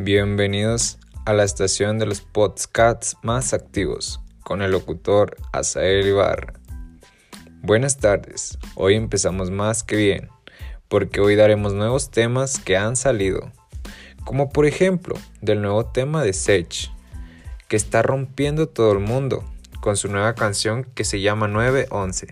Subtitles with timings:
[0.00, 6.52] Bienvenidos a la estación de los podcasts más activos con el locutor Asael Ibarra.
[7.62, 10.28] Buenas tardes, hoy empezamos más que bien,
[10.86, 13.50] porque hoy daremos nuevos temas que han salido,
[14.24, 16.92] como por ejemplo del nuevo tema de Sech,
[17.66, 19.44] que está rompiendo todo el mundo
[19.80, 22.28] con su nueva canción que se llama 911,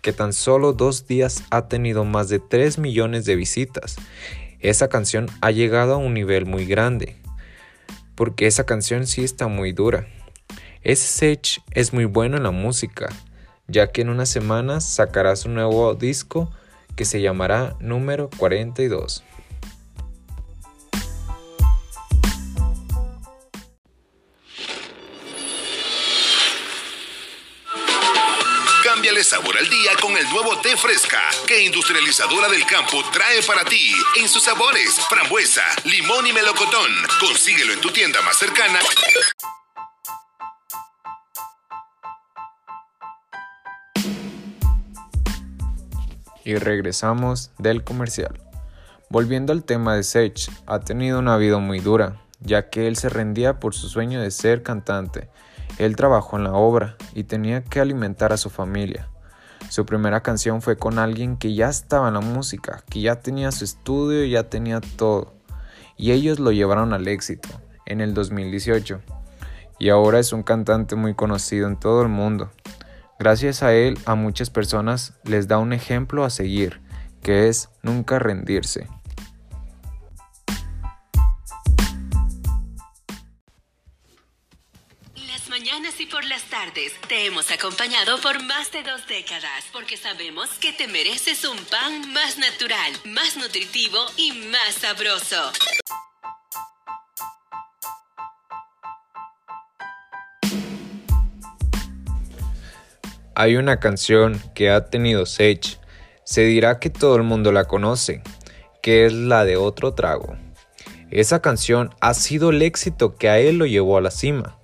[0.00, 3.94] que tan solo dos días ha tenido más de 3 millones de visitas
[4.60, 7.16] esa canción ha llegado a un nivel muy grande,
[8.14, 10.06] porque esa canción sí está muy dura.
[10.82, 13.08] Ese Sech es muy bueno en la música,
[13.68, 16.50] ya que en unas semanas sacará su nuevo disco
[16.94, 19.24] que se llamará número 42.
[29.06, 33.64] Cámbiale sabor al día con el nuevo té fresca que Industrializadora del Campo trae para
[33.64, 36.90] ti en sus sabores frambuesa, limón y melocotón.
[37.20, 38.80] Consíguelo en tu tienda más cercana.
[46.44, 48.40] Y regresamos del comercial.
[49.08, 53.08] Volviendo al tema de Sage, ha tenido una vida muy dura, ya que él se
[53.08, 55.28] rendía por su sueño de ser cantante
[55.78, 59.08] él trabajó en la obra y tenía que alimentar a su familia.
[59.68, 63.50] Su primera canción fue con alguien que ya estaba en la música, que ya tenía
[63.52, 65.34] su estudio ya tenía todo.
[65.96, 67.48] Y ellos lo llevaron al éxito
[67.84, 69.00] en el 2018.
[69.78, 72.50] Y ahora es un cantante muy conocido en todo el mundo.
[73.18, 76.80] Gracias a él a muchas personas les da un ejemplo a seguir,
[77.22, 78.88] que es nunca rendirse.
[85.58, 90.50] Mañanas y por las tardes te hemos acompañado por más de dos décadas porque sabemos
[90.60, 95.50] que te mereces un pan más natural, más nutritivo y más sabroso.
[103.34, 105.78] Hay una canción que ha tenido Sage,
[106.24, 108.22] se dirá que todo el mundo la conoce,
[108.82, 110.36] que es la de Otro Trago.
[111.10, 114.55] Esa canción ha sido el éxito que a él lo llevó a la cima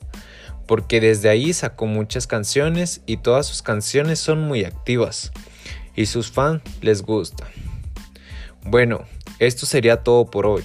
[0.72, 5.30] porque desde ahí sacó muchas canciones y todas sus canciones son muy activas
[5.94, 7.46] y sus fans les gusta.
[8.64, 9.04] Bueno,
[9.38, 10.64] esto sería todo por hoy.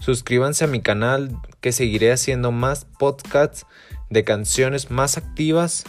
[0.00, 3.64] Suscríbanse a mi canal que seguiré haciendo más podcasts
[4.10, 5.84] de canciones más activas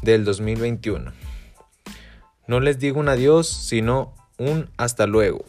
[0.00, 1.12] del 2021.
[2.46, 5.44] No les digo un adiós, sino un hasta luego.